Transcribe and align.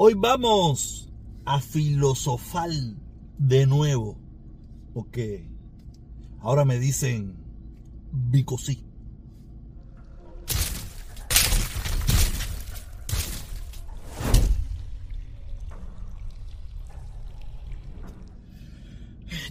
Hoy 0.00 0.14
vamos 0.14 1.08
a 1.44 1.60
filosofar 1.60 2.70
de 3.36 3.66
nuevo, 3.66 4.16
porque 4.94 5.50
ahora 6.38 6.64
me 6.64 6.78
dicen 6.78 7.34
Bicosí. 8.12 8.87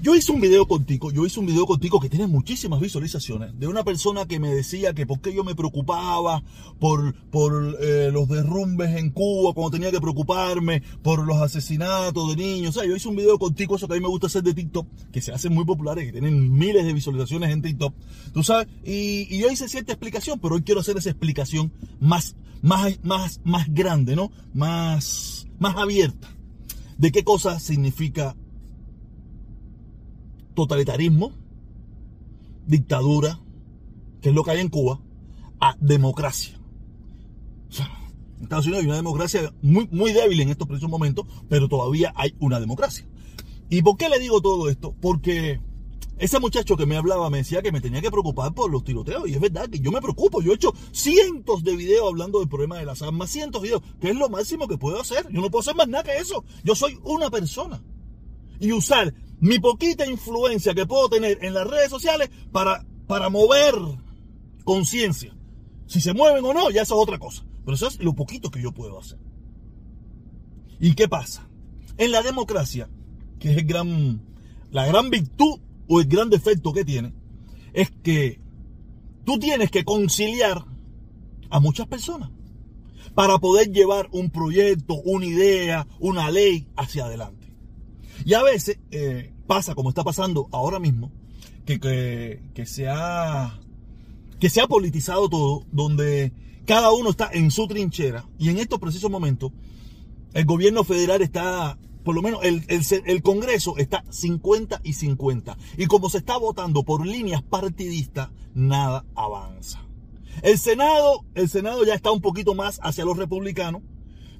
Yo 0.07 0.15
hice 0.15 0.31
un 0.31 0.39
video 0.39 0.65
contigo, 0.65 1.11
yo 1.11 1.25
hice 1.25 1.41
un 1.41 1.47
video 1.47 1.65
contigo 1.65 1.99
que 1.99 2.07
tiene 2.07 2.27
muchísimas 2.27 2.79
visualizaciones, 2.79 3.59
de 3.59 3.67
una 3.67 3.83
persona 3.83 4.25
que 4.25 4.39
me 4.39 4.53
decía 4.53 4.93
que 4.93 5.05
por 5.05 5.19
qué 5.19 5.33
yo 5.33 5.43
me 5.43 5.53
preocupaba 5.53 6.41
por, 6.79 7.13
por 7.29 7.75
eh, 7.81 8.09
los 8.09 8.29
derrumbes 8.29 8.95
en 8.95 9.09
Cuba, 9.09 9.53
cuando 9.53 9.71
tenía 9.71 9.91
que 9.91 9.99
preocuparme 9.99 10.81
por 11.03 11.27
los 11.27 11.35
asesinatos 11.41 12.29
de 12.29 12.41
niños. 12.41 12.69
O 12.69 12.79
sea, 12.79 12.87
yo 12.87 12.95
hice 12.95 13.09
un 13.09 13.17
video 13.17 13.37
contigo, 13.37 13.75
eso 13.75 13.85
que 13.85 13.95
a 13.95 13.97
mí 13.97 14.01
me 14.01 14.07
gusta 14.07 14.27
hacer 14.27 14.43
de 14.43 14.53
TikTok, 14.53 14.87
que 15.11 15.21
se 15.21 15.33
hacen 15.33 15.53
muy 15.53 15.65
populares, 15.65 16.05
que 16.05 16.13
tienen 16.13 16.53
miles 16.53 16.85
de 16.85 16.93
visualizaciones 16.93 17.51
en 17.51 17.61
TikTok. 17.61 17.93
Tú 18.33 18.43
sabes, 18.43 18.69
y, 18.85 19.27
y 19.29 19.39
yo 19.39 19.51
hice 19.51 19.67
cierta 19.67 19.91
explicación, 19.91 20.39
pero 20.39 20.55
hoy 20.55 20.61
quiero 20.61 20.79
hacer 20.79 20.95
esa 20.95 21.09
explicación 21.09 21.73
más, 21.99 22.37
más, 22.61 22.97
más, 23.03 23.41
más 23.43 23.67
grande, 23.73 24.15
¿no? 24.15 24.31
Más, 24.53 25.49
más 25.59 25.75
abierta. 25.75 26.29
De 26.97 27.11
qué 27.11 27.25
cosa 27.25 27.59
significa 27.59 28.37
totalitarismo, 30.57 31.33
dictadura, 32.65 33.39
que 34.21 34.29
es 34.29 34.35
lo 34.35 34.43
que 34.43 34.51
hay 34.51 34.59
en 34.59 34.69
Cuba, 34.69 34.99
a 35.59 35.77
democracia. 35.79 36.59
en 38.37 38.43
Estados 38.43 38.65
Unidos 38.65 38.81
hay 38.81 38.87
una 38.87 38.95
democracia 38.95 39.53
muy, 39.61 39.87
muy 39.91 40.13
débil 40.13 40.41
en 40.41 40.49
estos 40.49 40.67
precisos 40.67 40.89
momentos, 40.89 41.27
pero 41.47 41.69
todavía 41.69 42.11
hay 42.15 42.33
una 42.39 42.59
democracia. 42.59 43.05
¿Y 43.69 43.83
por 43.83 43.97
qué 43.97 44.09
le 44.09 44.17
digo 44.17 44.41
todo 44.41 44.67
esto? 44.67 44.95
Porque 44.99 45.61
ese 46.17 46.39
muchacho 46.39 46.75
que 46.75 46.87
me 46.87 46.97
hablaba 46.97 47.29
me 47.29 47.37
decía 47.37 47.61
que 47.61 47.71
me 47.71 47.79
tenía 47.79 48.01
que 48.01 48.09
preocupar 48.09 48.51
por 48.55 48.71
los 48.71 48.83
tiroteos. 48.83 49.29
Y 49.29 49.35
es 49.35 49.39
verdad 49.39 49.69
que 49.69 49.79
yo 49.79 49.91
me 49.91 50.01
preocupo. 50.01 50.41
Yo 50.41 50.53
he 50.53 50.55
hecho 50.55 50.73
cientos 50.91 51.63
de 51.63 51.75
videos 51.75 52.07
hablando 52.07 52.39
del 52.39 52.49
problema 52.49 52.79
de 52.79 52.85
las 52.85 53.03
armas, 53.03 53.29
cientos 53.29 53.61
de 53.61 53.67
videos, 53.67 53.83
que 54.01 54.09
es 54.09 54.15
lo 54.15 54.27
máximo 54.27 54.67
que 54.67 54.79
puedo 54.79 54.99
hacer. 54.99 55.27
Yo 55.29 55.39
no 55.41 55.51
puedo 55.51 55.61
hacer 55.61 55.75
más 55.75 55.87
nada 55.87 56.03
que 56.03 56.17
eso. 56.17 56.43
Yo 56.63 56.73
soy 56.73 56.97
una 57.03 57.29
persona. 57.29 57.83
Y 58.59 58.71
usar 58.71 59.13
mi 59.39 59.59
poquita 59.59 60.05
influencia 60.05 60.73
que 60.73 60.85
puedo 60.85 61.09
tener 61.09 61.43
en 61.43 61.53
las 61.53 61.67
redes 61.67 61.89
sociales 61.89 62.29
para, 62.51 62.85
para 63.07 63.29
mover 63.29 63.75
conciencia. 64.63 65.35
Si 65.85 66.01
se 66.01 66.13
mueven 66.13 66.43
o 66.43 66.53
no, 66.53 66.69
ya 66.69 66.81
eso 66.81 66.95
es 66.95 67.01
otra 67.01 67.19
cosa. 67.19 67.45
Pero 67.63 67.75
eso 67.75 67.87
es 67.87 67.99
lo 67.99 68.13
poquito 68.13 68.49
que 68.49 68.61
yo 68.61 68.71
puedo 68.71 68.99
hacer. 68.99 69.19
¿Y 70.79 70.93
qué 70.93 71.07
pasa? 71.07 71.47
En 71.97 72.11
la 72.11 72.21
democracia, 72.21 72.89
que 73.39 73.51
es 73.51 73.57
el 73.57 73.65
gran, 73.65 74.21
la 74.71 74.85
gran 74.85 75.09
virtud 75.09 75.59
o 75.87 75.99
el 75.99 76.07
gran 76.07 76.29
defecto 76.29 76.73
que 76.73 76.85
tiene, 76.85 77.13
es 77.73 77.91
que 77.91 78.39
tú 79.25 79.39
tienes 79.39 79.71
que 79.71 79.83
conciliar 79.83 80.65
a 81.49 81.59
muchas 81.59 81.87
personas 81.87 82.29
para 83.15 83.39
poder 83.39 83.71
llevar 83.71 84.09
un 84.11 84.29
proyecto, 84.29 84.95
una 84.95 85.25
idea, 85.25 85.87
una 85.99 86.29
ley 86.29 86.67
hacia 86.75 87.05
adelante. 87.05 87.46
Y 88.27 88.33
a 88.33 88.43
veces 88.43 88.77
eh, 88.91 89.31
pasa, 89.47 89.73
como 89.73 89.87
está 89.87 90.03
pasando 90.03 90.49
ahora 90.51 90.79
mismo, 90.79 91.13
que, 91.65 91.79
que, 91.79 92.65
se 92.65 92.89
ha, 92.89 93.57
que 94.37 94.49
se 94.49 94.59
ha 94.59 94.67
politizado 94.67 95.29
todo, 95.29 95.63
donde 95.71 96.33
cada 96.65 96.91
uno 96.91 97.11
está 97.11 97.29
en 97.31 97.51
su 97.51 97.69
trinchera 97.69 98.27
y 98.37 98.49
en 98.49 98.57
estos 98.57 98.79
precisos 98.79 99.09
momentos 99.09 99.53
el 100.33 100.43
gobierno 100.43 100.83
federal 100.83 101.21
está, 101.21 101.79
por 102.03 102.15
lo 102.15 102.21
menos 102.21 102.41
el, 102.43 102.65
el, 102.67 102.81
el, 103.05 103.21
Congreso 103.21 103.77
está 103.77 104.03
50 104.09 104.81
y 104.83 104.91
50. 104.91 105.57
Y 105.77 105.85
como 105.85 106.09
se 106.09 106.17
está 106.17 106.35
votando 106.35 106.83
por 106.83 107.07
líneas 107.07 107.43
partidistas, 107.43 108.27
nada 108.53 109.05
avanza. 109.15 109.85
El 110.41 110.59
Senado, 110.59 111.23
el 111.33 111.47
Senado 111.47 111.85
ya 111.85 111.93
está 111.93 112.11
un 112.11 112.19
poquito 112.19 112.55
más 112.55 112.77
hacia 112.83 113.05
los 113.05 113.15
republicanos 113.15 113.83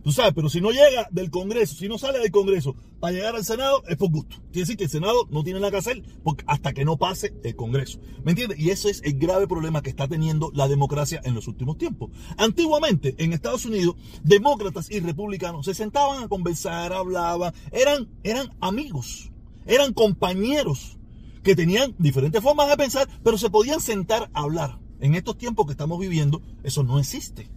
Tú 0.07 0.13
sabes, 0.13 0.31
pero 0.33 0.47
si 0.47 0.61
no 0.61 0.71
llega 0.71 1.09
del 1.11 1.29
Congreso, 1.29 1.75
si 1.75 1.89
no 1.89 1.97
sale 1.97 2.19
del 2.19 2.31
Congreso 2.31 2.77
para 3.01 3.11
llegar 3.11 3.35
al 3.35 3.43
Senado, 3.43 3.83
es 3.89 3.97
por 3.97 4.09
gusto. 4.09 4.37
Quiere 4.53 4.61
decir 4.61 4.77
que 4.77 4.85
el 4.85 4.89
Senado 4.89 5.27
no 5.31 5.43
tiene 5.43 5.59
nada 5.59 5.69
que 5.69 5.79
hacer 5.79 6.01
hasta 6.45 6.71
que 6.71 6.85
no 6.85 6.95
pase 6.95 7.33
el 7.43 7.57
Congreso. 7.57 7.99
¿Me 8.23 8.31
entiendes? 8.31 8.57
Y 8.57 8.69
eso 8.69 8.87
es 8.87 9.01
el 9.03 9.19
grave 9.19 9.49
problema 9.49 9.81
que 9.81 9.89
está 9.89 10.07
teniendo 10.07 10.49
la 10.53 10.69
democracia 10.69 11.19
en 11.25 11.35
los 11.35 11.49
últimos 11.49 11.77
tiempos. 11.77 12.11
Antiguamente, 12.37 13.15
en 13.17 13.33
Estados 13.33 13.65
Unidos, 13.65 13.97
demócratas 14.23 14.89
y 14.89 15.01
republicanos 15.01 15.65
se 15.65 15.73
sentaban 15.73 16.23
a 16.23 16.29
conversar, 16.29 16.93
hablaban, 16.93 17.53
eran, 17.73 18.07
eran 18.23 18.55
amigos, 18.61 19.33
eran 19.65 19.91
compañeros 19.91 20.97
que 21.43 21.53
tenían 21.53 21.95
diferentes 21.99 22.41
formas 22.41 22.69
de 22.69 22.77
pensar, 22.77 23.09
pero 23.25 23.37
se 23.37 23.49
podían 23.49 23.81
sentar 23.81 24.29
a 24.33 24.43
hablar. 24.43 24.79
En 25.01 25.15
estos 25.15 25.37
tiempos 25.37 25.65
que 25.65 25.73
estamos 25.73 25.99
viviendo, 25.99 26.41
eso 26.63 26.81
no 26.83 26.97
existe. 26.97 27.56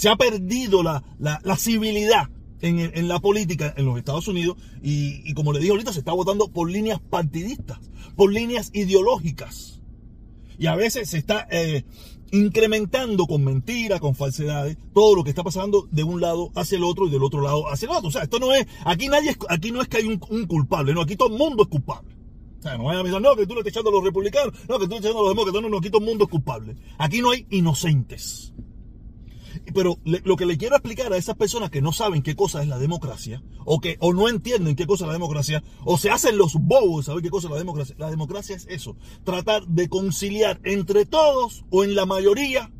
Se 0.00 0.08
ha 0.08 0.16
perdido 0.16 0.82
la, 0.82 1.02
civilidad 1.58 2.30
en, 2.62 3.06
la 3.06 3.20
política 3.20 3.74
en 3.76 3.84
los 3.84 3.98
Estados 3.98 4.28
Unidos 4.28 4.56
y, 4.82 5.34
como 5.34 5.52
le 5.52 5.58
dije 5.58 5.72
ahorita, 5.72 5.92
se 5.92 5.98
está 5.98 6.14
votando 6.14 6.48
por 6.48 6.70
líneas 6.70 7.00
partidistas, 7.10 7.80
por 8.16 8.32
líneas 8.32 8.70
ideológicas. 8.72 9.82
Y 10.58 10.68
a 10.68 10.74
veces 10.74 11.10
se 11.10 11.18
está 11.18 11.46
eh, 11.50 11.84
incrementando 12.32 13.26
con 13.26 13.44
mentiras, 13.44 14.00
con 14.00 14.14
falsedades, 14.14 14.78
todo 14.94 15.14
lo 15.14 15.22
que 15.22 15.28
está 15.28 15.44
pasando 15.44 15.86
de 15.90 16.02
un 16.02 16.22
lado 16.22 16.50
hacia 16.54 16.78
el 16.78 16.84
otro 16.84 17.06
y 17.06 17.10
del 17.10 17.22
otro 17.22 17.42
lado 17.42 17.70
hacia 17.70 17.84
el 17.84 17.94
otro. 17.94 18.08
O 18.08 18.10
sea, 18.10 18.22
esto 18.22 18.38
no 18.38 18.54
es, 18.54 18.66
aquí 18.86 19.08
nadie, 19.08 19.36
aquí 19.50 19.70
no 19.70 19.82
es 19.82 19.88
que 19.88 19.98
hay 19.98 20.06
un, 20.06 20.16
culpable, 20.46 20.94
no, 20.94 21.02
aquí 21.02 21.14
todo 21.14 21.28
el 21.28 21.36
mundo 21.36 21.64
es 21.64 21.68
culpable. 21.68 22.16
O 22.58 22.62
sea, 22.62 22.78
no 22.78 22.84
vayan 22.84 23.00
a 23.00 23.02
pensar, 23.02 23.20
no, 23.20 23.36
que 23.36 23.46
tú 23.46 23.52
le 23.52 23.60
estás 23.60 23.72
echando 23.72 23.90
a 23.90 23.92
los 23.92 24.04
republicanos, 24.04 24.54
no, 24.66 24.78
que 24.78 24.86
tú 24.86 24.92
le 24.92 24.96
estás 24.96 25.10
echando 25.10 25.18
a 25.18 25.22
los 25.24 25.30
demócratas, 25.32 25.60
no, 25.60 25.68
no, 25.68 25.76
aquí 25.76 25.90
todo 25.90 26.00
el 26.00 26.08
mundo 26.08 26.24
es 26.24 26.30
culpable. 26.30 26.76
Aquí 26.96 27.20
no 27.20 27.32
hay 27.32 27.46
inocentes. 27.50 28.54
Pero 29.74 29.98
lo 30.04 30.36
que 30.36 30.46
le 30.46 30.58
quiero 30.58 30.76
explicar 30.76 31.12
a 31.12 31.16
esas 31.16 31.36
personas 31.36 31.70
que 31.70 31.82
no 31.82 31.92
saben 31.92 32.22
qué 32.22 32.36
cosa 32.36 32.62
es 32.62 32.68
la 32.68 32.78
democracia, 32.78 33.42
o 33.64 33.80
que 33.80 33.96
o 34.00 34.12
no 34.12 34.28
entienden 34.28 34.76
qué 34.76 34.86
cosa 34.86 35.04
es 35.04 35.08
la 35.08 35.14
democracia, 35.14 35.62
o 35.84 35.98
se 35.98 36.10
hacen 36.10 36.38
los 36.38 36.54
bobos 36.54 37.04
de 37.04 37.10
saber 37.10 37.22
qué 37.22 37.30
cosa 37.30 37.48
es 37.48 37.52
la 37.52 37.58
democracia. 37.58 37.94
La 37.98 38.10
democracia 38.10 38.56
es 38.56 38.66
eso, 38.68 38.96
tratar 39.24 39.66
de 39.66 39.88
conciliar 39.88 40.60
entre 40.64 41.06
todos 41.06 41.64
o 41.70 41.84
en 41.84 41.94
la 41.94 42.06
mayoría 42.06 42.70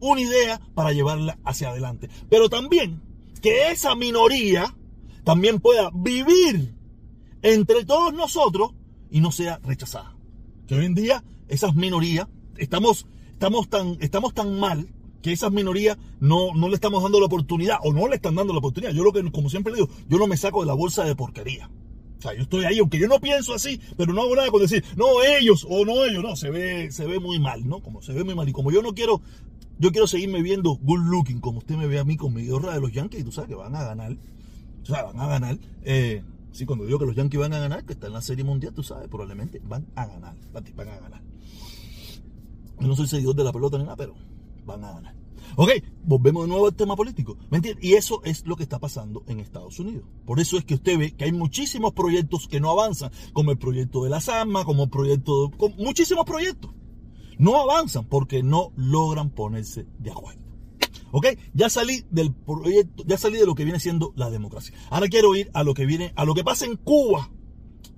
una 0.00 0.20
idea 0.20 0.60
para 0.74 0.92
llevarla 0.92 1.38
hacia 1.44 1.70
adelante. 1.70 2.08
Pero 2.28 2.48
también 2.48 3.02
que 3.40 3.70
esa 3.70 3.94
minoría 3.94 4.76
también 5.24 5.60
pueda 5.60 5.90
vivir 5.94 6.74
entre 7.42 7.84
todos 7.84 8.12
nosotros 8.12 8.72
y 9.10 9.20
no 9.20 9.30
sea 9.32 9.58
rechazada. 9.62 10.16
Que 10.66 10.74
hoy 10.74 10.86
en 10.86 10.94
día 10.94 11.24
esas 11.48 11.74
minorías 11.74 12.28
estamos, 12.56 13.06
estamos, 13.32 13.68
tan, 13.68 13.98
estamos 14.00 14.34
tan 14.34 14.58
mal 14.58 14.88
que 15.22 15.32
esas 15.32 15.52
minorías 15.52 15.96
no, 16.20 16.52
no 16.54 16.68
le 16.68 16.74
estamos 16.74 17.02
dando 17.02 17.20
la 17.20 17.26
oportunidad 17.26 17.78
o 17.82 17.92
no 17.92 18.08
le 18.08 18.16
están 18.16 18.34
dando 18.34 18.52
la 18.52 18.58
oportunidad. 18.58 18.92
Yo 18.92 19.04
lo 19.04 19.12
que, 19.12 19.30
como 19.30 19.48
siempre 19.48 19.72
digo, 19.72 19.88
yo 20.08 20.18
no 20.18 20.26
me 20.26 20.36
saco 20.36 20.60
de 20.60 20.66
la 20.66 20.74
bolsa 20.74 21.04
de 21.04 21.14
porquería. 21.14 21.70
O 22.18 22.22
sea, 22.22 22.34
yo 22.34 22.42
estoy 22.42 22.64
ahí, 22.64 22.78
aunque 22.78 22.98
yo 22.98 23.08
no 23.08 23.18
pienso 23.20 23.54
así, 23.54 23.80
pero 23.96 24.12
no 24.12 24.22
hago 24.22 24.36
nada 24.36 24.48
con 24.50 24.60
decir, 24.60 24.84
no, 24.96 25.22
ellos 25.24 25.66
o 25.68 25.84
no 25.84 26.04
ellos, 26.04 26.22
no, 26.22 26.36
se 26.36 26.50
ve, 26.50 26.92
se 26.92 27.06
ve 27.06 27.18
muy 27.18 27.40
mal, 27.40 27.66
¿no? 27.68 27.80
Como 27.80 28.02
se 28.02 28.12
ve 28.12 28.22
muy 28.22 28.34
mal. 28.34 28.48
Y 28.48 28.52
como 28.52 28.70
yo 28.70 28.82
no 28.82 28.94
quiero, 28.94 29.20
yo 29.78 29.90
quiero 29.90 30.06
seguirme 30.06 30.42
viendo 30.42 30.76
good 30.76 31.00
looking, 31.00 31.40
como 31.40 31.58
usted 31.58 31.76
me 31.76 31.86
ve 31.86 31.98
a 31.98 32.04
mí 32.04 32.16
con 32.16 32.34
mi 32.34 32.46
gorra 32.46 32.74
de 32.74 32.80
los 32.80 32.92
Yankees, 32.92 33.22
y 33.22 33.24
tú 33.24 33.32
sabes 33.32 33.48
que 33.48 33.56
van 33.56 33.74
a 33.74 33.82
ganar. 33.82 34.16
O 34.82 34.86
sea, 34.86 35.04
van 35.04 35.18
a 35.18 35.26
ganar. 35.26 35.58
Eh, 35.82 36.22
sí, 36.52 36.64
cuando 36.64 36.84
digo 36.84 36.98
que 36.98 37.06
los 37.06 37.16
Yankees 37.16 37.40
van 37.40 37.54
a 37.54 37.58
ganar, 37.58 37.84
que 37.84 37.92
está 37.92 38.06
en 38.06 38.12
la 38.12 38.22
Serie 38.22 38.44
Mundial, 38.44 38.72
tú 38.72 38.84
sabes, 38.84 39.08
probablemente 39.08 39.60
van 39.64 39.86
a 39.96 40.06
ganar. 40.06 40.34
Van 40.52 40.88
a 40.88 41.00
ganar. 41.00 41.22
Yo 42.78 42.86
no 42.88 42.96
soy 42.96 43.06
seguidor 43.06 43.34
de 43.34 43.44
la 43.44 43.52
pelota 43.52 43.78
ni 43.78 43.84
nada, 43.84 43.96
pero 43.96 44.14
van 44.64 44.84
a 44.84 44.92
ganar. 44.92 45.22
Ok, 45.56 45.70
volvemos 46.04 46.44
de 46.44 46.48
nuevo 46.48 46.66
al 46.66 46.74
tema 46.74 46.96
político. 46.96 47.36
¿Me 47.50 47.58
entiendes? 47.58 47.84
Y 47.84 47.94
eso 47.94 48.22
es 48.24 48.46
lo 48.46 48.56
que 48.56 48.62
está 48.62 48.78
pasando 48.78 49.22
en 49.26 49.40
Estados 49.40 49.78
Unidos. 49.78 50.04
Por 50.24 50.40
eso 50.40 50.56
es 50.56 50.64
que 50.64 50.74
usted 50.74 50.98
ve 50.98 51.14
que 51.14 51.24
hay 51.24 51.32
muchísimos 51.32 51.92
proyectos 51.92 52.48
que 52.48 52.60
no 52.60 52.70
avanzan, 52.70 53.10
como 53.32 53.50
el 53.50 53.58
proyecto 53.58 54.04
de 54.04 54.10
las 54.10 54.28
armas, 54.28 54.64
como 54.64 54.84
el 54.84 54.90
proyecto, 54.90 55.50
muchísimos 55.78 56.24
proyectos. 56.24 56.70
No 57.38 57.60
avanzan 57.60 58.06
porque 58.06 58.42
no 58.42 58.72
logran 58.76 59.30
ponerse 59.30 59.86
de 59.98 60.10
acuerdo. 60.10 60.40
¿Ok? 61.10 61.26
Ya 61.52 61.68
salí 61.68 62.04
del 62.10 62.32
proyecto, 62.32 63.04
ya 63.06 63.18
salí 63.18 63.36
de 63.38 63.46
lo 63.46 63.54
que 63.54 63.64
viene 63.64 63.80
siendo 63.80 64.12
la 64.16 64.30
democracia. 64.30 64.74
Ahora 64.88 65.08
quiero 65.08 65.34
ir 65.34 65.50
a 65.52 65.62
lo 65.62 65.74
que 65.74 65.84
viene, 65.84 66.12
a 66.16 66.24
lo 66.24 66.34
que 66.34 66.44
pasa 66.44 66.64
en 66.64 66.76
Cuba 66.76 67.30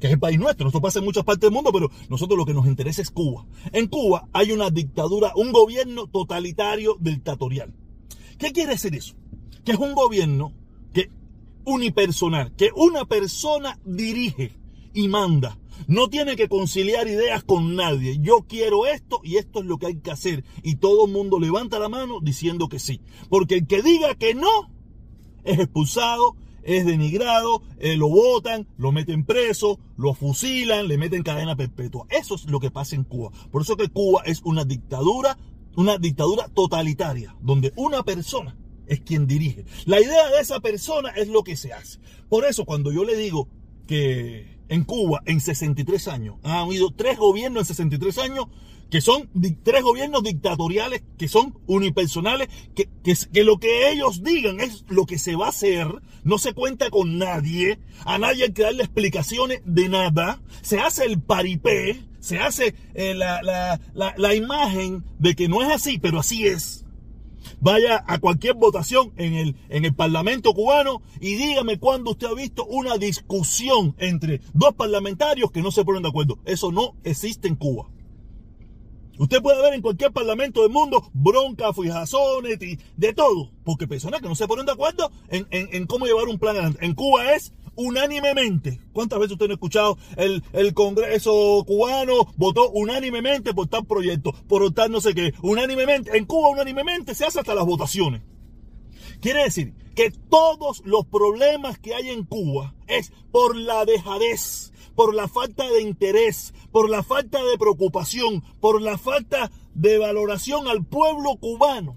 que 0.04 0.08
es 0.08 0.12
el 0.12 0.20
país 0.20 0.38
nuestro. 0.38 0.66
Esto 0.66 0.82
pasa 0.82 0.98
en 0.98 1.06
muchas 1.06 1.24
partes 1.24 1.40
del 1.40 1.52
mundo, 1.52 1.72
pero 1.72 1.90
nosotros 2.10 2.36
lo 2.36 2.44
que 2.44 2.52
nos 2.52 2.66
interesa 2.66 3.00
es 3.00 3.10
Cuba. 3.10 3.46
En 3.72 3.86
Cuba 3.86 4.28
hay 4.34 4.52
una 4.52 4.68
dictadura, 4.68 5.32
un 5.34 5.50
gobierno 5.50 6.08
totalitario 6.08 6.98
dictatorial. 7.00 7.72
¿Qué 8.38 8.52
quiere 8.52 8.72
decir 8.72 8.94
eso? 8.94 9.14
Que 9.64 9.72
es 9.72 9.78
un 9.78 9.94
gobierno 9.94 10.52
que 10.92 11.08
unipersonal, 11.64 12.54
que 12.54 12.68
una 12.76 13.06
persona 13.06 13.80
dirige 13.82 14.52
y 14.92 15.08
manda. 15.08 15.58
No 15.86 16.10
tiene 16.10 16.36
que 16.36 16.50
conciliar 16.50 17.08
ideas 17.08 17.42
con 17.42 17.74
nadie. 17.74 18.18
Yo 18.20 18.44
quiero 18.46 18.84
esto 18.84 19.22
y 19.24 19.36
esto 19.36 19.60
es 19.60 19.64
lo 19.64 19.78
que 19.78 19.86
hay 19.86 20.00
que 20.00 20.10
hacer. 20.10 20.44
Y 20.62 20.76
todo 20.76 21.06
el 21.06 21.12
mundo 21.12 21.40
levanta 21.40 21.78
la 21.78 21.88
mano 21.88 22.18
diciendo 22.20 22.68
que 22.68 22.78
sí. 22.78 23.00
Porque 23.30 23.54
el 23.54 23.66
que 23.66 23.80
diga 23.80 24.14
que 24.16 24.34
no 24.34 24.70
es 25.44 25.58
expulsado, 25.60 26.36
es 26.64 26.86
denigrado, 26.86 27.62
eh, 27.78 27.96
lo 27.96 28.08
votan, 28.08 28.66
lo 28.76 28.92
meten 28.92 29.24
preso, 29.24 29.78
lo 29.96 30.14
fusilan, 30.14 30.88
le 30.88 30.98
meten 30.98 31.22
cadena 31.22 31.56
perpetua. 31.56 32.06
Eso 32.10 32.34
es 32.34 32.44
lo 32.46 32.60
que 32.60 32.70
pasa 32.70 32.96
en 32.96 33.04
Cuba. 33.04 33.30
Por 33.50 33.62
eso 33.62 33.76
que 33.76 33.88
Cuba 33.88 34.22
es 34.24 34.42
una 34.42 34.64
dictadura, 34.64 35.38
una 35.76 35.98
dictadura 35.98 36.48
totalitaria, 36.48 37.36
donde 37.40 37.72
una 37.76 38.02
persona 38.02 38.56
es 38.86 39.00
quien 39.00 39.26
dirige. 39.26 39.64
La 39.86 40.00
idea 40.00 40.30
de 40.30 40.40
esa 40.40 40.60
persona 40.60 41.10
es 41.10 41.28
lo 41.28 41.42
que 41.42 41.56
se 41.56 41.72
hace. 41.72 41.98
Por 42.28 42.44
eso 42.44 42.64
cuando 42.64 42.92
yo 42.92 43.04
le 43.04 43.16
digo 43.16 43.48
que 43.86 44.58
en 44.68 44.84
Cuba 44.84 45.22
en 45.26 45.40
63 45.40 46.08
años 46.08 46.36
han 46.42 46.52
habido 46.52 46.90
tres 46.90 47.18
gobiernos 47.18 47.62
en 47.62 47.66
63 47.66 48.18
años, 48.18 48.46
que 48.90 49.00
son 49.00 49.28
tres 49.62 49.82
gobiernos 49.82 50.22
dictatoriales, 50.22 51.02
que 51.18 51.28
son 51.28 51.58
unipersonales, 51.66 52.48
que, 52.74 52.88
que, 53.02 53.44
lo 53.44 53.58
que 53.58 53.90
ellos 53.90 54.22
digan 54.22 54.60
es 54.60 54.84
lo 54.88 55.06
que 55.06 55.18
se 55.18 55.36
va 55.36 55.46
a 55.46 55.50
hacer, 55.50 55.88
no 56.22 56.38
se 56.38 56.54
cuenta 56.54 56.90
con 56.90 57.18
nadie, 57.18 57.78
a 58.04 58.18
nadie 58.18 58.44
hay 58.44 58.52
que 58.52 58.62
darle 58.62 58.84
explicaciones 58.84 59.62
de 59.64 59.88
nada, 59.88 60.40
se 60.62 60.80
hace 60.80 61.04
el 61.04 61.20
paripé, 61.20 62.02
se 62.20 62.38
hace 62.38 62.74
eh, 62.94 63.14
la, 63.14 63.42
la, 63.42 64.14
la, 64.16 64.34
imagen 64.34 65.04
de 65.18 65.34
que 65.34 65.48
no 65.48 65.62
es 65.62 65.70
así, 65.70 65.98
pero 65.98 66.20
así 66.20 66.46
es 66.46 66.84
vaya 67.60 68.04
a 68.06 68.18
cualquier 68.18 68.54
votación 68.54 69.12
en 69.16 69.34
el, 69.34 69.56
en 69.68 69.84
el 69.84 69.94
Parlamento 69.94 70.54
cubano 70.54 71.02
y 71.20 71.34
dígame 71.34 71.78
cuándo 71.78 72.12
usted 72.12 72.28
ha 72.28 72.34
visto 72.34 72.64
una 72.64 72.96
discusión 72.98 73.94
entre 73.98 74.40
dos 74.52 74.74
parlamentarios 74.74 75.50
que 75.50 75.62
no 75.62 75.70
se 75.70 75.84
ponen 75.84 76.02
de 76.02 76.08
acuerdo. 76.08 76.38
Eso 76.44 76.72
no 76.72 76.94
existe 77.04 77.48
en 77.48 77.56
Cuba. 77.56 77.88
Usted 79.18 79.42
puede 79.42 79.62
ver 79.62 79.74
en 79.74 79.82
cualquier 79.82 80.12
parlamento 80.12 80.62
del 80.62 80.70
mundo 80.70 81.08
bronca, 81.12 81.72
fijazones 81.72 82.58
de 82.58 83.12
todo. 83.12 83.50
Porque 83.64 83.86
personas 83.86 84.20
que 84.20 84.28
no 84.28 84.34
se 84.34 84.48
ponen 84.48 84.66
de 84.66 84.72
acuerdo 84.72 85.10
en, 85.28 85.86
cómo 85.86 86.06
llevar 86.06 86.26
un 86.26 86.38
plan 86.38 86.56
adelante. 86.56 86.84
En 86.84 86.94
Cuba 86.94 87.32
es 87.34 87.52
unánimemente. 87.76 88.80
¿Cuántas 88.92 89.18
veces 89.18 89.32
usted 89.32 89.46
no 89.46 89.52
ha 89.52 89.54
escuchado 89.54 89.98
el, 90.16 90.42
el 90.52 90.74
Congreso 90.74 91.64
cubano 91.66 92.32
votó 92.36 92.70
unánimemente 92.70 93.54
por 93.54 93.66
tal 93.68 93.84
proyecto, 93.84 94.32
por 94.48 94.72
tal 94.72 94.90
no 94.90 95.00
sé 95.00 95.14
qué? 95.14 95.32
Unánimemente. 95.42 96.16
En 96.16 96.24
Cuba 96.26 96.50
unánimemente 96.50 97.14
se 97.14 97.24
hace 97.24 97.40
hasta 97.40 97.54
las 97.54 97.64
votaciones. 97.64 98.22
Quiere 99.20 99.44
decir 99.44 99.74
que 99.94 100.10
todos 100.10 100.82
los 100.84 101.06
problemas 101.06 101.78
que 101.78 101.94
hay 101.94 102.10
en 102.10 102.24
Cuba 102.24 102.74
es 102.86 103.12
por 103.30 103.56
la 103.56 103.84
dejadez, 103.84 104.72
por 104.94 105.14
la 105.14 105.28
falta 105.28 105.68
de 105.70 105.82
interés, 105.82 106.54
por 106.70 106.88
la 106.88 107.02
falta 107.02 107.42
de 107.42 107.58
preocupación, 107.58 108.42
por 108.60 108.80
la 108.80 108.98
falta 108.98 109.50
de 109.74 109.98
valoración 109.98 110.68
al 110.68 110.84
pueblo 110.84 111.36
cubano. 111.36 111.96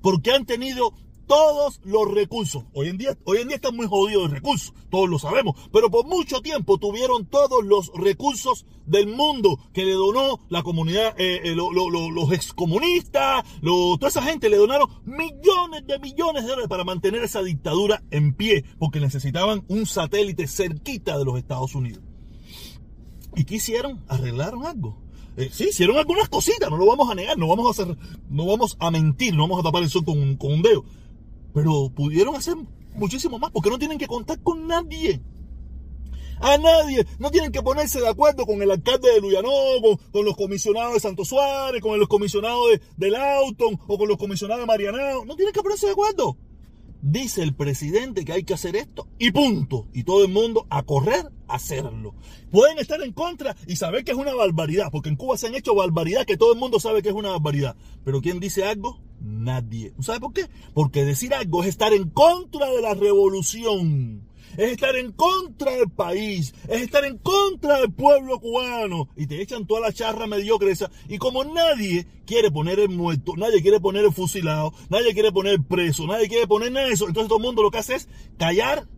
Porque 0.00 0.32
han 0.32 0.46
tenido 0.46 0.94
todos 1.32 1.80
los 1.84 2.12
recursos. 2.12 2.64
Hoy 2.74 2.88
en 2.88 2.98
día, 2.98 3.16
hoy 3.24 3.38
en 3.38 3.48
día 3.48 3.56
están 3.56 3.74
muy 3.74 3.86
jodidos 3.86 4.28
de 4.28 4.34
recursos, 4.36 4.74
todos 4.90 5.08
lo 5.08 5.18
sabemos, 5.18 5.56
pero 5.72 5.90
por 5.90 6.04
mucho 6.04 6.42
tiempo 6.42 6.76
tuvieron 6.76 7.24
todos 7.24 7.64
los 7.64 7.90
recursos 7.94 8.66
del 8.84 9.06
mundo 9.06 9.58
que 9.72 9.86
le 9.86 9.92
donó 9.92 10.40
la 10.50 10.62
comunidad, 10.62 11.18
eh, 11.18 11.40
eh, 11.44 11.54
los 11.54 12.32
excomunistas, 12.32 13.46
toda 13.62 14.08
esa 14.08 14.20
gente 14.20 14.50
le 14.50 14.58
donaron 14.58 14.90
millones 15.06 15.86
de 15.86 15.98
millones 16.00 16.42
de 16.42 16.50
dólares 16.50 16.68
para 16.68 16.84
mantener 16.84 17.22
esa 17.22 17.42
dictadura 17.42 18.02
en 18.10 18.34
pie, 18.34 18.66
porque 18.78 19.00
necesitaban 19.00 19.64
un 19.68 19.86
satélite 19.86 20.46
cerquita 20.46 21.16
de 21.16 21.24
los 21.24 21.38
Estados 21.38 21.74
Unidos. 21.74 22.04
¿Y 23.34 23.44
qué 23.44 23.54
hicieron? 23.54 24.04
Arreglaron 24.06 24.66
algo. 24.66 24.98
Eh, 25.38 25.48
sí, 25.50 25.68
hicieron 25.70 25.96
algunas 25.96 26.28
cositas, 26.28 26.68
no 26.68 26.76
lo 26.76 26.84
vamos 26.84 27.10
a 27.10 27.14
negar, 27.14 27.38
no 27.38 27.48
vamos 27.48 27.66
a 27.66 27.70
hacer, 27.70 27.96
no 28.28 28.44
vamos 28.44 28.76
a 28.78 28.90
mentir, 28.90 29.34
no 29.34 29.44
vamos 29.44 29.60
a 29.60 29.62
tapar 29.62 29.82
el 29.82 29.88
sol 29.88 30.04
con, 30.04 30.36
con 30.36 30.52
un 30.52 30.60
dedo. 30.60 30.84
Pero 31.54 31.90
pudieron 31.94 32.34
hacer 32.34 32.56
muchísimo 32.94 33.38
más 33.38 33.50
porque 33.50 33.70
no 33.70 33.78
tienen 33.78 33.98
que 33.98 34.06
contar 34.06 34.40
con 34.40 34.66
nadie. 34.66 35.20
A 36.40 36.58
nadie. 36.58 37.06
No 37.18 37.30
tienen 37.30 37.52
que 37.52 37.62
ponerse 37.62 38.00
de 38.00 38.08
acuerdo 38.08 38.44
con 38.46 38.60
el 38.62 38.70
alcalde 38.70 39.12
de 39.12 39.20
Luyanó, 39.20 39.50
con, 40.12 40.24
los 40.24 40.36
comisionados 40.36 40.94
de 40.94 41.00
Santo 41.00 41.24
Suárez, 41.24 41.80
con 41.80 41.98
los 41.98 42.08
comisionados 42.08 42.70
de, 42.70 42.80
del 42.96 43.14
Auton 43.14 43.78
o 43.86 43.98
con 43.98 44.08
los 44.08 44.18
comisionados 44.18 44.62
de 44.62 44.66
Marianao. 44.66 45.24
No 45.24 45.36
tienen 45.36 45.54
que 45.54 45.62
ponerse 45.62 45.86
de 45.86 45.92
acuerdo. 45.92 46.36
Dice 47.00 47.42
el 47.42 47.54
presidente 47.54 48.24
que 48.24 48.32
hay 48.32 48.44
que 48.44 48.54
hacer 48.54 48.74
esto 48.74 49.08
y 49.18 49.30
punto. 49.30 49.86
Y 49.92 50.02
todo 50.02 50.24
el 50.24 50.32
mundo 50.32 50.66
a 50.68 50.82
correr 50.82 51.26
a 51.46 51.54
hacerlo. 51.54 52.14
Pueden 52.50 52.78
estar 52.78 53.00
en 53.02 53.12
contra 53.12 53.56
y 53.66 53.76
saber 53.76 54.04
que 54.04 54.10
es 54.10 54.18
una 54.18 54.34
barbaridad, 54.34 54.88
porque 54.90 55.10
en 55.10 55.16
Cuba 55.16 55.36
se 55.36 55.46
han 55.46 55.54
hecho 55.54 55.74
barbaridad 55.74 56.26
que 56.26 56.36
todo 56.36 56.52
el 56.52 56.58
mundo 56.58 56.80
sabe 56.80 57.02
que 57.02 57.08
es 57.08 57.14
una 57.14 57.30
barbaridad. 57.30 57.76
Pero 58.04 58.20
¿quién 58.20 58.40
dice 58.40 58.64
algo? 58.64 59.00
Nadie. 59.22 59.92
¿Sabe 60.00 60.20
por 60.20 60.32
qué? 60.32 60.46
Porque 60.74 61.04
decir 61.04 61.32
algo 61.34 61.62
es 61.62 61.68
estar 61.68 61.92
en 61.92 62.10
contra 62.10 62.68
de 62.70 62.82
la 62.82 62.94
revolución. 62.94 64.28
Es 64.56 64.72
estar 64.72 64.94
en 64.96 65.12
contra 65.12 65.72
del 65.72 65.88
país. 65.88 66.54
Es 66.68 66.82
estar 66.82 67.04
en 67.04 67.18
contra 67.18 67.80
del 67.80 67.92
pueblo 67.92 68.40
cubano. 68.40 69.08
Y 69.16 69.26
te 69.26 69.40
echan 69.40 69.66
toda 69.66 69.80
la 69.80 69.92
charra 69.92 70.26
mediocre 70.26 70.72
esa. 70.72 70.90
Y 71.08 71.18
como 71.18 71.44
nadie 71.44 72.06
quiere 72.26 72.50
poner 72.50 72.80
el 72.80 72.90
muerto, 72.90 73.34
nadie 73.36 73.62
quiere 73.62 73.80
poner 73.80 74.04
el 74.04 74.12
fusilado, 74.12 74.72
nadie 74.90 75.14
quiere 75.14 75.32
poner 75.32 75.54
el 75.54 75.64
preso, 75.64 76.06
nadie 76.06 76.28
quiere 76.28 76.46
poner 76.46 76.72
nada 76.72 76.86
de 76.86 76.92
eso. 76.92 77.06
Entonces 77.06 77.28
todo 77.28 77.38
el 77.38 77.44
mundo 77.44 77.62
lo 77.62 77.70
que 77.70 77.78
hace 77.78 77.94
es 77.94 78.08
callar 78.38 78.88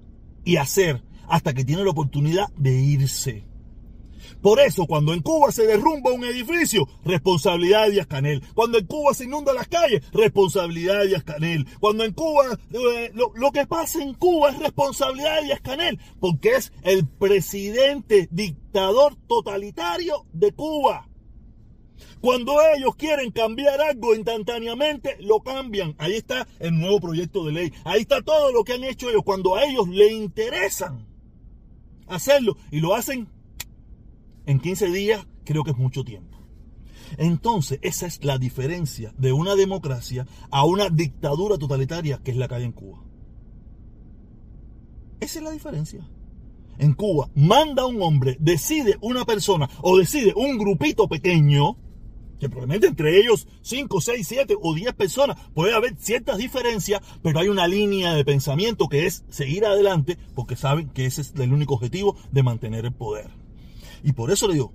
y 0.44 0.56
hacer 0.56 1.02
hasta 1.28 1.54
que 1.54 1.64
tiene 1.64 1.84
la 1.84 1.90
oportunidad 1.90 2.48
de 2.56 2.80
irse. 2.80 3.44
Por 4.44 4.60
eso, 4.60 4.84
cuando 4.86 5.14
en 5.14 5.22
Cuba 5.22 5.50
se 5.52 5.66
derrumba 5.66 6.12
un 6.12 6.22
edificio, 6.22 6.86
responsabilidad 7.02 7.86
de 7.86 7.92
Díaz 7.92 8.06
Canel. 8.06 8.42
Cuando 8.52 8.76
en 8.76 8.84
Cuba 8.84 9.14
se 9.14 9.24
inunda 9.24 9.54
las 9.54 9.68
calles, 9.68 10.02
responsabilidad 10.12 11.00
de 11.00 11.06
Díaz 11.06 11.24
Canel. 11.24 11.66
Cuando 11.80 12.04
en 12.04 12.12
Cuba, 12.12 12.58
eh, 12.70 13.10
lo, 13.14 13.52
que 13.52 13.66
pasa 13.66 14.02
en 14.02 14.12
Cuba 14.12 14.50
es 14.50 14.58
responsabilidad 14.58 15.36
de 15.36 15.44
Díaz 15.44 15.62
Canel, 15.62 15.98
porque 16.20 16.56
es 16.56 16.74
el 16.82 17.08
presidente 17.08 18.28
dictador 18.30 19.16
totalitario 19.26 20.26
de 20.34 20.52
Cuba. 20.52 21.08
Cuando 22.20 22.58
ellos 22.76 22.96
quieren 22.96 23.30
cambiar 23.30 23.80
algo 23.80 24.14
instantáneamente, 24.14 25.16
lo 25.20 25.40
cambian. 25.40 25.94
Ahí 25.96 26.16
está 26.16 26.46
el 26.58 26.78
nuevo 26.78 27.00
proyecto 27.00 27.46
de 27.46 27.52
ley. 27.52 27.72
Ahí 27.84 28.02
está 28.02 28.20
todo 28.20 28.52
lo 28.52 28.62
que 28.62 28.74
han 28.74 28.84
hecho 28.84 29.08
ellos. 29.08 29.22
Cuando 29.24 29.56
a 29.56 29.64
ellos 29.64 29.88
les 29.88 30.12
interesan 30.12 31.06
hacerlo 32.06 32.58
y 32.70 32.80
lo 32.80 32.94
hacen 32.94 33.26
en 34.46 34.60
15 34.60 34.90
días 34.90 35.26
creo 35.44 35.64
que 35.64 35.72
es 35.72 35.76
mucho 35.76 36.04
tiempo. 36.04 36.38
Entonces, 37.18 37.78
esa 37.82 38.06
es 38.06 38.24
la 38.24 38.38
diferencia 38.38 39.12
de 39.18 39.32
una 39.32 39.54
democracia 39.54 40.26
a 40.50 40.64
una 40.64 40.88
dictadura 40.88 41.58
totalitaria 41.58 42.20
que 42.22 42.30
es 42.30 42.36
la 42.36 42.48
que 42.48 42.56
hay 42.56 42.64
en 42.64 42.72
Cuba. 42.72 43.02
Esa 45.20 45.38
es 45.38 45.44
la 45.44 45.50
diferencia. 45.50 46.06
En 46.78 46.94
Cuba, 46.94 47.30
manda 47.34 47.86
un 47.86 48.02
hombre, 48.02 48.36
decide 48.40 48.96
una 49.00 49.24
persona 49.24 49.68
o 49.82 49.96
decide 49.96 50.32
un 50.34 50.58
grupito 50.58 51.08
pequeño, 51.08 51.76
que 52.40 52.48
probablemente 52.48 52.88
entre 52.88 53.20
ellos 53.20 53.46
5, 53.62 54.00
6, 54.00 54.26
7 54.26 54.56
o 54.60 54.74
10 54.74 54.92
personas 54.94 55.38
puede 55.54 55.72
haber 55.72 55.94
ciertas 55.96 56.36
diferencias, 56.36 57.00
pero 57.22 57.38
hay 57.38 57.48
una 57.48 57.68
línea 57.68 58.12
de 58.12 58.24
pensamiento 58.24 58.88
que 58.88 59.06
es 59.06 59.24
seguir 59.28 59.64
adelante 59.64 60.18
porque 60.34 60.56
saben 60.56 60.88
que 60.88 61.06
ese 61.06 61.20
es 61.20 61.32
el 61.36 61.52
único 61.52 61.74
objetivo 61.74 62.16
de 62.32 62.42
mantener 62.42 62.86
el 62.86 62.92
poder. 62.92 63.43
Y 64.04 64.12
por 64.12 64.30
eso 64.30 64.46
le 64.46 64.54
digo, 64.54 64.72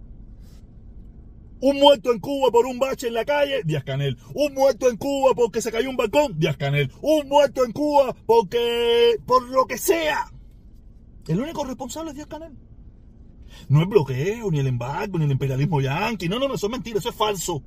un 1.62 1.79
muerto 1.79 2.12
en 2.12 2.19
Cuba 2.19 2.51
por 2.51 2.65
un 2.65 2.79
bache 2.79 3.07
en 3.07 3.13
la 3.13 3.25
calle, 3.25 3.62
Díaz 3.63 3.83
Canel. 3.83 4.17
Un 4.33 4.53
muerto 4.53 4.89
en 4.89 4.98
Cuba 4.98 5.33
porque 5.36 5.62
se 5.62 5.71
cayó 5.71 5.89
un 5.89 5.98
balcón, 5.98 6.39
Díaz 6.39 6.57
Canel. 6.57 6.91
Un 7.01 7.27
muerto 7.27 7.63
en 7.63 7.71
Cuba 7.71 8.15
porque, 8.25 9.17
por 9.25 9.48
lo 9.50 9.65
que 9.65 9.77
sea. 9.77 10.31
El 11.27 11.39
único 11.39 11.63
responsable 11.63 12.09
es 12.09 12.15
Díaz 12.15 12.27
Canel. 12.27 12.57
No 13.67 13.81
el 13.81 13.88
bloqueo, 13.88 14.50
ni 14.50 14.59
el 14.59 14.67
embargo, 14.67 15.19
ni 15.19 15.25
el 15.25 15.31
imperialismo 15.31 15.79
yanqui. 15.79 16.27
No, 16.27 16.39
no, 16.39 16.48
no, 16.48 16.55
eso 16.55 16.67
es 16.67 16.71
mentira, 16.71 16.98
eso 16.98 17.09
es 17.09 17.15
falso. 17.15 17.62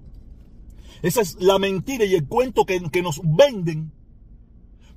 Esa 1.02 1.20
es 1.20 1.36
la 1.40 1.58
mentira 1.58 2.04
y 2.04 2.14
el 2.14 2.26
cuento 2.26 2.64
que, 2.64 2.80
que 2.90 3.02
nos 3.02 3.20
venden 3.22 3.92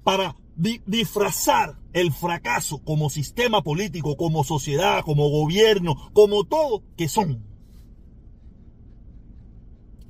para 0.03 0.35
disfrazar 0.55 1.77
el 1.93 2.11
fracaso 2.11 2.79
como 2.83 3.09
sistema 3.09 3.61
político, 3.61 4.15
como 4.17 4.43
sociedad, 4.43 5.03
como 5.03 5.29
gobierno, 5.29 6.11
como 6.13 6.45
todo 6.45 6.83
que 6.97 7.07
son. 7.07 7.43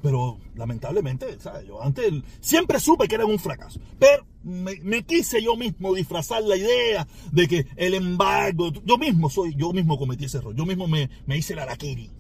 Pero 0.01 0.39
lamentablemente, 0.55 1.37
yo 1.67 1.81
antes 1.81 2.13
siempre 2.39 2.79
supe 2.79 3.07
que 3.07 3.15
era 3.15 3.25
un 3.25 3.39
fracaso. 3.39 3.79
Pero 3.97 4.25
me, 4.43 5.03
quise 5.03 5.41
yo 5.41 5.55
mismo 5.55 5.95
disfrazar 5.95 6.43
la 6.43 6.55
idea 6.55 7.07
de 7.31 7.47
que 7.47 7.65
el 7.75 7.95
embargo, 7.95 8.71
yo 8.83 8.99
mismo 8.99 9.29
soy, 9.29 9.55
yo 9.55 9.73
mismo 9.73 9.97
cometí 9.97 10.25
ese 10.25 10.37
error, 10.37 10.55
yo 10.55 10.65
mismo 10.65 10.87
me, 10.87 11.09
me 11.25 11.37
hice 11.37 11.55
la 11.55 11.63
araquiri. 11.63 12.11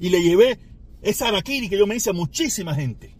Y 0.00 0.08
le 0.08 0.22
llevé 0.22 0.58
esa 1.02 1.28
araquiri 1.28 1.68
que 1.68 1.78
yo 1.78 1.86
me 1.86 1.96
hice 1.96 2.10
a 2.10 2.14
muchísima 2.14 2.74
gente. 2.74 3.13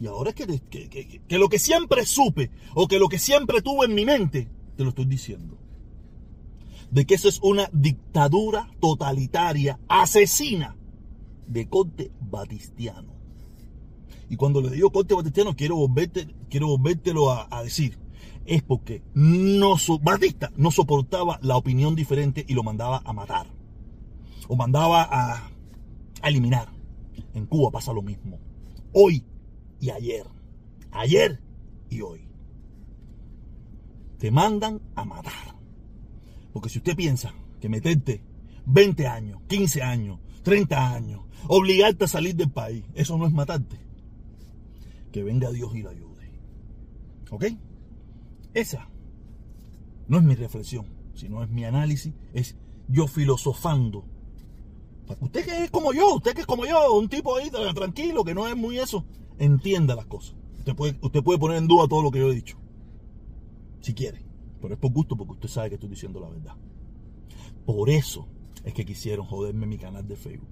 Y 0.00 0.06
ahora 0.06 0.30
es 0.30 0.34
que, 0.34 1.20
que, 1.28 1.38
lo 1.38 1.50
que 1.50 1.58
siempre 1.58 2.06
supe 2.06 2.50
o 2.74 2.88
que 2.88 2.98
lo 2.98 3.08
que 3.08 3.18
siempre 3.18 3.60
tuve 3.60 3.84
en 3.84 3.94
mi 3.94 4.06
mente, 4.06 4.48
te 4.76 4.82
lo 4.82 4.88
estoy 4.88 5.04
diciendo. 5.04 5.58
De 6.90 7.04
que 7.04 7.14
eso 7.14 7.28
es 7.28 7.38
una 7.42 7.68
dictadura 7.72 8.70
totalitaria, 8.80 9.78
asesina, 9.88 10.74
de 11.46 11.68
corte 11.68 12.10
batistiano. 12.18 13.12
Y 14.30 14.36
cuando 14.36 14.62
le 14.62 14.70
digo 14.70 14.90
corte 14.90 15.14
batistano, 15.14 15.54
quiero, 15.54 15.76
quiero 16.48 16.68
volvértelo 16.68 17.30
a, 17.30 17.46
a 17.50 17.62
decir. 17.62 17.98
Es 18.46 18.62
porque 18.62 19.02
no 19.12 19.76
Batista 20.00 20.50
no 20.56 20.70
soportaba 20.70 21.38
la 21.42 21.58
opinión 21.58 21.94
diferente 21.94 22.44
y 22.48 22.54
lo 22.54 22.62
mandaba 22.62 23.02
a 23.04 23.12
matar. 23.12 23.48
O 24.48 24.56
mandaba 24.56 25.02
a, 25.02 25.50
a 26.22 26.28
eliminar. 26.28 26.72
En 27.34 27.44
Cuba 27.44 27.70
pasa 27.70 27.92
lo 27.92 28.00
mismo. 28.00 28.38
Hoy 28.92 29.24
y 29.80 29.90
ayer. 29.90 30.26
Ayer 30.92 31.40
y 31.88 32.00
hoy. 32.02 32.28
Te 34.18 34.30
mandan 34.30 34.80
a 34.94 35.04
matar. 35.04 35.56
Porque 36.52 36.68
si 36.68 36.78
usted 36.78 36.96
piensa 36.96 37.32
que 37.60 37.68
meterte 37.68 38.22
20 38.66 39.06
años, 39.06 39.40
15 39.48 39.82
años, 39.82 40.20
30 40.42 40.94
años, 40.94 41.22
obligarte 41.48 42.04
a 42.04 42.08
salir 42.08 42.34
del 42.34 42.50
país, 42.50 42.84
eso 42.94 43.16
no 43.16 43.26
es 43.26 43.32
matarte. 43.32 43.78
Que 45.12 45.22
venga 45.22 45.50
Dios 45.50 45.74
y 45.74 45.82
lo 45.82 45.90
ayude. 45.90 46.30
¿Ok? 47.30 47.44
Esa 48.52 48.88
no 50.08 50.18
es 50.18 50.24
mi 50.24 50.34
reflexión, 50.34 50.86
sino 51.14 51.42
es 51.42 51.50
mi 51.50 51.64
análisis, 51.64 52.12
es 52.34 52.56
yo 52.88 53.06
filosofando. 53.06 54.04
Usted 55.20 55.44
que 55.44 55.64
es 55.64 55.70
como 55.70 55.92
yo, 55.92 56.16
usted 56.16 56.34
que 56.34 56.40
es 56.40 56.46
como 56.46 56.66
yo, 56.66 56.94
un 56.94 57.08
tipo 57.08 57.36
ahí 57.36 57.50
tranquilo, 57.50 58.24
que 58.24 58.34
no 58.34 58.46
es 58.48 58.56
muy 58.56 58.78
eso, 58.78 59.04
entienda 59.40 59.96
las 59.96 60.06
cosas. 60.06 60.36
Usted 60.58 60.76
puede, 60.76 60.96
usted 61.00 61.22
puede 61.22 61.38
poner 61.38 61.56
en 61.56 61.66
duda 61.66 61.88
todo 61.88 62.02
lo 62.02 62.10
que 62.10 62.20
yo 62.20 62.30
he 62.30 62.34
dicho, 62.34 62.58
si 63.80 63.94
quiere, 63.94 64.22
pero 64.60 64.74
es 64.74 64.80
por 64.80 64.92
gusto 64.92 65.16
porque 65.16 65.32
usted 65.32 65.48
sabe 65.48 65.70
que 65.70 65.74
estoy 65.76 65.88
diciendo 65.88 66.20
la 66.20 66.28
verdad. 66.28 66.54
Por 67.64 67.90
eso 67.90 68.28
es 68.64 68.74
que 68.74 68.84
quisieron 68.84 69.26
joderme 69.26 69.66
mi 69.66 69.78
canal 69.78 70.06
de 70.06 70.16
Facebook. 70.16 70.48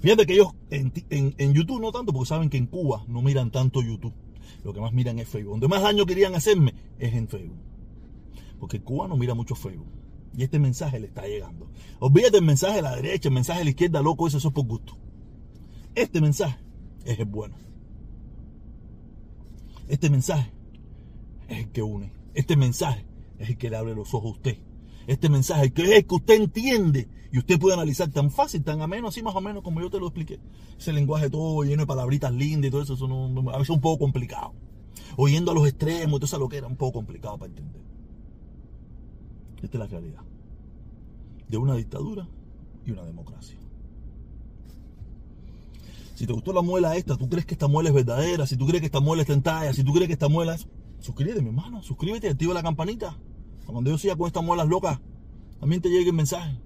Fíjate 0.00 0.24
que 0.24 0.34
ellos 0.34 0.48
en, 0.70 1.52
YouTube 1.52 1.80
no 1.80 1.92
tanto, 1.92 2.12
porque 2.12 2.28
saben 2.28 2.48
que 2.48 2.56
en 2.56 2.66
Cuba 2.66 3.04
no 3.06 3.22
miran 3.22 3.50
tanto 3.50 3.82
YouTube. 3.82 4.14
Lo 4.64 4.72
que 4.72 4.80
más 4.80 4.92
miran 4.92 5.18
es 5.18 5.28
Facebook. 5.28 5.52
Donde 5.52 5.68
más 5.68 5.82
daño 5.82 6.06
querían 6.06 6.34
hacerme 6.34 6.74
es 6.98 7.14
en 7.14 7.28
Facebook. 7.28 7.58
Porque 8.58 8.78
en 8.78 8.82
Cuba 8.82 9.08
no 9.08 9.16
mira 9.16 9.34
mucho 9.34 9.54
Facebook. 9.54 9.88
Y 10.36 10.44
este 10.44 10.58
mensaje 10.58 11.00
le 11.00 11.08
está 11.08 11.26
llegando. 11.26 11.68
Olvídate 11.98 12.38
el 12.38 12.44
mensaje 12.44 12.76
de 12.76 12.82
la 12.82 12.96
derecha, 12.96 13.28
el 13.28 13.34
mensaje 13.34 13.58
de 13.60 13.64
la 13.64 13.70
izquierda, 13.70 14.00
loco, 14.00 14.26
eso, 14.26 14.38
eso 14.38 14.48
es 14.48 14.54
por 14.54 14.66
gusto. 14.66 14.96
Este 15.94 16.20
mensaje 16.20 16.58
es 17.04 17.18
el 17.18 17.26
bueno. 17.26 17.56
Este 19.90 20.08
mensaje 20.08 20.50
es 21.48 21.58
el 21.58 21.70
que 21.70 21.82
une. 21.82 22.12
Este 22.34 22.56
mensaje 22.56 23.04
es 23.38 23.50
el 23.50 23.58
que 23.58 23.70
le 23.70 23.76
abre 23.76 23.94
los 23.94 24.14
ojos 24.14 24.32
a 24.32 24.36
usted 24.36 24.58
este 25.06 25.28
mensaje, 25.28 25.72
que 25.72 25.96
es 25.96 26.04
que 26.04 26.14
usted 26.14 26.34
entiende 26.34 27.08
y 27.32 27.38
usted 27.38 27.58
puede 27.58 27.74
analizar 27.74 28.08
tan 28.10 28.30
fácil, 28.30 28.62
tan 28.62 28.80
ameno, 28.80 29.08
así 29.08 29.22
más 29.22 29.34
o 29.34 29.40
menos 29.40 29.62
como 29.62 29.80
yo 29.80 29.90
te 29.90 29.98
lo 29.98 30.06
expliqué. 30.06 30.38
Ese 30.78 30.92
lenguaje 30.92 31.28
todo 31.30 31.64
lleno 31.64 31.82
de 31.82 31.86
palabritas 31.86 32.32
lindas 32.32 32.68
y 32.68 32.70
todo 32.70 32.82
eso, 32.82 32.94
eso 32.94 33.06
a 33.06 33.58
veces 33.58 33.62
es 33.62 33.70
un 33.70 33.80
poco 33.80 33.98
complicado. 33.98 34.52
Oyendo 35.16 35.50
a 35.50 35.54
los 35.54 35.66
extremos, 35.66 36.20
todo 36.20 36.26
eso 36.26 36.38
lo 36.38 36.48
que 36.48 36.58
era 36.58 36.68
un 36.68 36.76
poco 36.76 36.92
complicado 37.00 37.38
para 37.38 37.50
entender. 37.50 37.82
Esta 39.62 39.66
es 39.66 39.80
la 39.80 39.86
realidad 39.86 40.22
de 41.48 41.56
una 41.56 41.74
dictadura 41.74 42.28
y 42.86 42.92
una 42.92 43.04
democracia. 43.04 43.58
Si 46.20 46.26
te 46.26 46.34
gustó 46.34 46.52
la 46.52 46.60
muela 46.60 46.96
esta, 46.96 47.16
tú 47.16 47.30
crees 47.30 47.46
que 47.46 47.54
esta 47.54 47.66
muela 47.66 47.88
es 47.88 47.94
verdadera, 47.94 48.46
si 48.46 48.54
tú 48.54 48.66
crees 48.66 48.82
que 48.82 48.86
esta 48.88 49.00
muela 49.00 49.22
está 49.22 49.32
en 49.32 49.40
talla, 49.40 49.72
si 49.72 49.82
tú 49.82 49.94
crees 49.94 50.06
que 50.06 50.12
esta 50.12 50.28
muela 50.28 50.54
es... 50.54 50.68
Suscríbete, 50.98 51.40
mi 51.40 51.48
hermano, 51.48 51.82
suscríbete, 51.82 52.28
activa 52.28 52.52
la 52.52 52.62
campanita. 52.62 53.16
Cuando 53.64 53.90
yo 53.90 53.96
siga 53.96 54.16
con 54.16 54.26
estas 54.26 54.44
muelas 54.44 54.68
locas, 54.68 55.00
también 55.58 55.80
te 55.80 55.88
llegue 55.88 56.10
el 56.10 56.14
mensaje. 56.14 56.60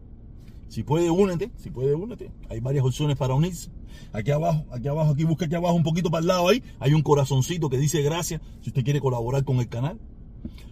Si 0.66 0.82
puede, 0.82 1.08
únete. 1.08 1.52
Si 1.54 1.70
puede, 1.70 1.94
únete. 1.94 2.32
Hay 2.50 2.58
varias 2.58 2.84
opciones 2.84 3.16
para 3.16 3.34
unirse. 3.34 3.70
Aquí 4.12 4.32
abajo, 4.32 4.64
aquí 4.72 4.88
abajo, 4.88 5.12
aquí 5.12 5.22
busca 5.22 5.44
aquí 5.44 5.54
abajo 5.54 5.76
un 5.76 5.84
poquito 5.84 6.10
para 6.10 6.22
el 6.22 6.26
lado 6.26 6.48
ahí. 6.48 6.60
Hay 6.80 6.92
un 6.92 7.02
corazoncito 7.02 7.70
que 7.70 7.78
dice 7.78 8.02
gracias 8.02 8.40
si 8.60 8.70
usted 8.70 8.82
quiere 8.82 9.00
colaborar 9.00 9.44
con 9.44 9.58
el 9.58 9.68
canal. 9.68 10.00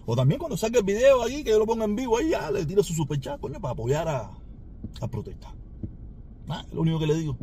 O 0.07 0.17
también 0.17 0.41
cuando 0.41 0.57
saque 0.57 0.79
el 0.79 0.85
video 0.85 1.23
ahí, 1.23 1.45
que 1.45 1.51
yo 1.51 1.61
lo 1.61 1.67
ponga 1.67 1.85
en 1.85 1.95
vivo 1.95 2.19
ahí, 2.19 2.31
ya 2.31 2.51
le 2.51 2.67
tiro 2.67 2.83
su 2.83 2.95
superchat, 2.95 3.41
coño, 3.41 3.61
para 3.61 3.75
apoyar 3.75 4.09
a, 4.09 4.33
a 5.01 5.07
protesta. 5.07 5.55
Ah, 6.49 6.65
es 6.67 6.75
lo 6.75 6.81
único 6.81 6.99
que 6.99 7.07
le 7.07 7.15
digo. 7.15 7.39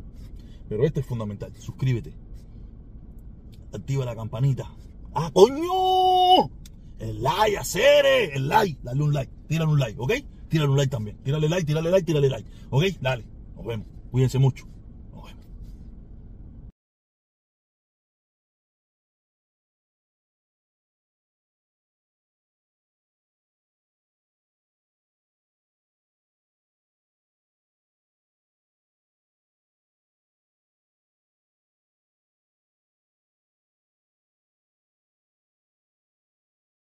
Pero 0.70 0.86
este 0.86 1.00
es 1.02 1.06
fundamental. 1.06 1.52
Suscríbete. 1.58 2.14
Activa 3.74 4.06
la 4.06 4.16
campanita. 4.16 4.72
¡Ah, 5.14 5.32
coño! 5.34 6.52
El 7.00 7.24
like, 7.24 7.58
hacer 7.58 8.06
el 8.34 8.48
like, 8.48 8.80
dale 8.84 9.04
un 9.04 9.14
like, 9.14 9.32
tírale 9.48 9.72
un 9.72 9.80
like, 9.80 10.00
¿ok? 10.00 10.14
Tírale 10.50 10.70
un 10.70 10.78
like 10.78 10.92
también. 10.92 11.18
Tírale 11.24 11.50
like, 11.50 11.66
tírale 11.66 11.90
like, 11.90 12.06
tírale 12.06 12.30
like. 12.30 12.50
¿Ok? 12.70 12.84
Dale. 13.02 13.26
Nos 13.56 13.66
vemos. 13.66 13.88
Cuídense 14.12 14.38
mucho. 14.38 14.66